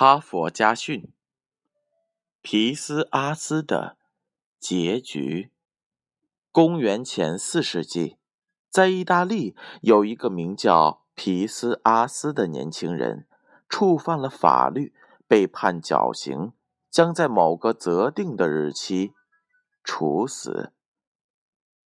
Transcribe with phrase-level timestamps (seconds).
[0.00, 1.12] 哈佛家训：
[2.40, 3.96] 皮斯阿斯的
[4.60, 5.50] 结局。
[6.52, 8.16] 公元前四世纪，
[8.70, 13.26] 在意大利有一个名叫皮斯阿斯的年轻人，
[13.68, 14.94] 触犯了法律，
[15.26, 16.52] 被判绞刑，
[16.88, 19.14] 将在某个择定的日期
[19.82, 20.72] 处死。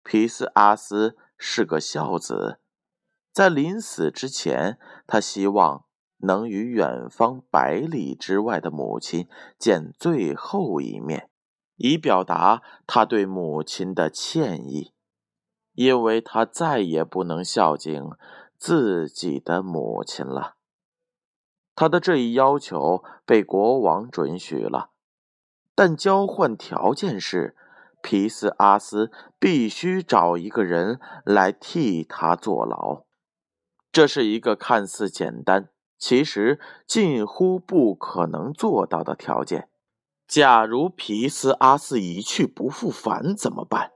[0.03, 2.59] 皮斯阿斯是个孝子，
[3.31, 5.85] 在临死之前，他希望。
[6.21, 11.29] 能与远方百里之外的母亲见最后一面，
[11.75, 14.93] 以表达他对母亲的歉意，
[15.73, 18.09] 因为他再也不能孝敬
[18.57, 20.55] 自己的母亲了。
[21.73, 24.91] 他的这一要求被国王准许了，
[25.73, 27.55] 但交换条件是
[28.03, 33.05] 皮斯阿斯必须找一个人来替他坐牢。
[33.91, 35.70] 这是一个看似简单。
[36.01, 39.69] 其实近乎不可能做到的条件。
[40.27, 43.91] 假如皮斯阿斯一去不复返怎么办？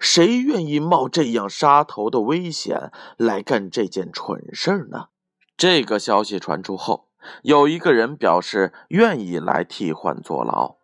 [0.00, 5.10] 谁愿意冒这样杀头的危险来干这件蠢事呢？
[5.56, 7.06] 这个消息传出后，
[7.42, 10.74] 有一个人表示愿意来替换坐牢，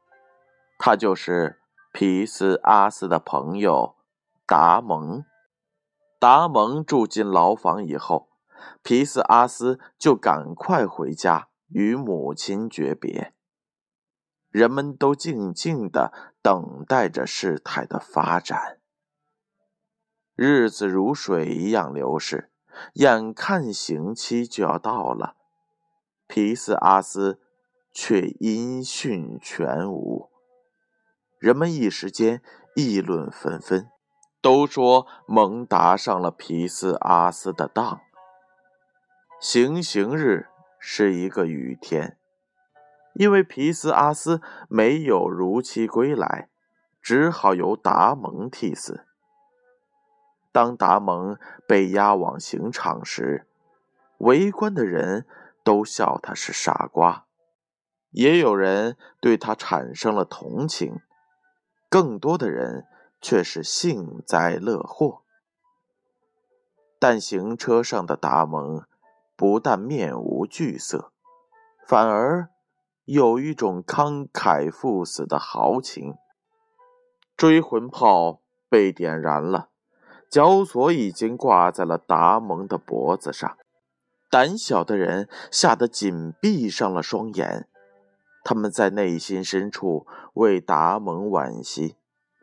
[0.78, 1.58] 他就是
[1.92, 3.96] 皮斯阿斯的朋友
[4.46, 5.24] 达蒙。
[6.20, 8.27] 达蒙住进牢房以后。
[8.82, 13.34] 皮斯阿斯就赶快回家与母亲诀别。
[14.50, 18.80] 人们都静静的等待着事态的发展。
[20.34, 22.50] 日子如水一样流逝，
[22.94, 25.36] 眼看刑期就要到了，
[26.26, 27.40] 皮斯阿斯
[27.92, 30.30] 却音讯全无。
[31.38, 32.42] 人们一时间
[32.74, 33.90] 议论纷纷，
[34.40, 38.00] 都说蒙达上了皮斯阿斯的当。
[39.40, 40.48] 行刑日
[40.80, 42.18] 是一个雨天，
[43.14, 46.48] 因为皮斯阿斯没有如期归来，
[47.00, 49.06] 只好由达蒙替死。
[50.50, 51.38] 当达蒙
[51.68, 53.46] 被押往刑场时，
[54.18, 55.24] 围观的人
[55.62, 57.26] 都笑他是傻瓜，
[58.10, 61.00] 也有人对他产生了同情，
[61.88, 62.86] 更多的人
[63.20, 65.22] 却是幸灾乐祸。
[66.98, 68.82] 但行车上的达蒙。
[69.38, 71.12] 不但面无惧色，
[71.86, 72.48] 反而
[73.04, 76.16] 有一种慷慨赴死的豪情。
[77.36, 79.68] 追魂炮被点燃了，
[80.28, 83.56] 绞索已经挂在了达蒙的脖子上。
[84.28, 87.68] 胆小的人吓得紧闭上了双眼，
[88.42, 91.94] 他们在内心深处为达蒙惋惜，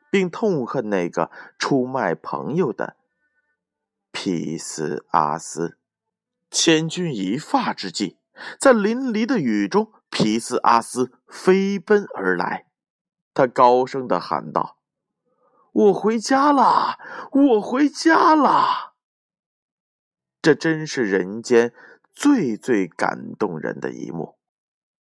[0.10, 1.30] 并痛恨那个
[1.60, 2.96] 出卖朋友的
[4.14, 5.78] 皮斯阿斯。
[6.58, 8.18] 千钧一发之际，
[8.58, 12.68] 在淋漓的雨中，皮斯阿斯飞奔而来。
[13.34, 14.78] 他高声的喊道
[15.74, 16.98] ：“我回家了，
[17.34, 18.94] 我回家了！”
[20.42, 21.74] 这真是人间
[22.14, 24.38] 最最感动人的一幕。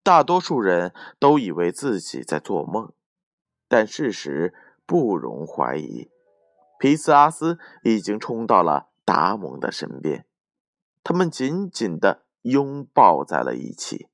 [0.02, 2.92] 大多数人都以为自己在做梦，
[3.68, 4.52] 但事实
[4.84, 6.10] 不容怀疑。
[6.80, 10.26] 皮斯阿斯已经冲到了达蒙的身边。
[11.04, 14.08] 他们紧紧的拥抱在了一起。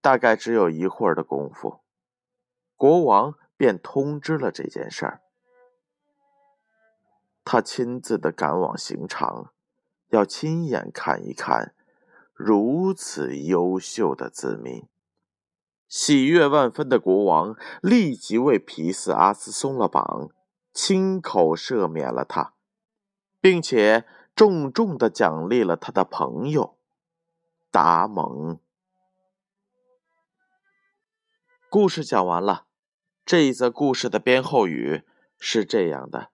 [0.00, 1.80] 大概只有一会儿的功夫，
[2.76, 5.20] 国王便通知了这件事儿。
[7.44, 9.52] 他亲自的赶往刑场，
[10.10, 11.74] 要亲眼看一看
[12.32, 14.86] 如此优秀的子民。
[15.88, 20.30] 喜悦万分的国王立即为皮斯阿斯松了绑，
[20.72, 22.54] 亲口赦免了他，
[23.40, 24.06] 并且。
[24.38, 26.78] 重重的奖励了他的朋友
[27.72, 28.60] 达蒙。
[31.68, 32.66] 故事讲完了，
[33.26, 35.02] 这一则故事的编后语
[35.40, 36.30] 是这样的：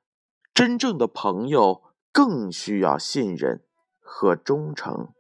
[0.53, 3.65] 真正的朋友更需要信任
[4.01, 5.15] 和忠诚，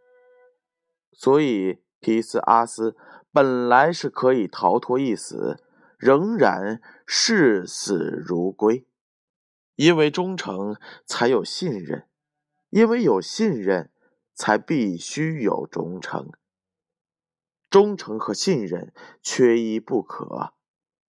[1.11, 2.95] 所以皮斯阿斯
[3.33, 5.59] 本来是可以逃脱一死，
[5.97, 8.87] 仍然视死如归，
[9.77, 10.77] 因为忠诚
[11.07, 12.07] 才有信任。
[12.75, 13.93] 因为有信任，
[14.35, 16.33] 才必须有忠诚。
[17.71, 18.93] 忠诚和信任
[19.23, 20.55] 缺一不可，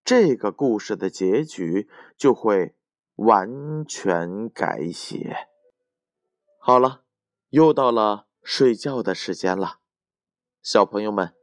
[0.03, 2.75] 这个故事的结局就会
[3.15, 5.47] 完全改写。
[6.59, 7.01] 好了，
[7.49, 9.79] 又到了睡觉的时间了，
[10.61, 11.33] 小朋友们，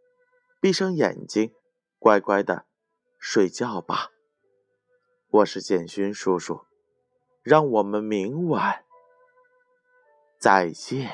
[0.61, 1.53] 闭上眼睛，
[1.99, 2.67] 乖乖的
[3.19, 4.13] 睡觉吧。
[5.27, 6.61] 我是建勋叔叔，
[7.43, 8.85] 让我们明晚。
[10.43, 11.09] 再见。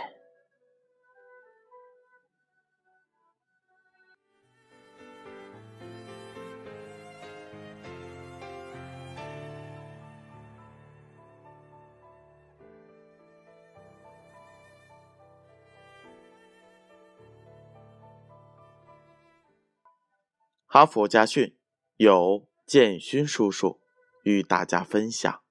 [20.64, 21.54] 哈佛家训
[21.96, 23.78] 有建勋叔叔
[24.22, 25.42] 与大家分享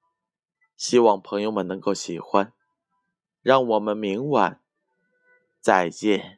[0.75, 2.56] 希望朋友们能够喜欢。
[3.47, 4.59] 让我们明晚
[5.61, 6.36] 再见。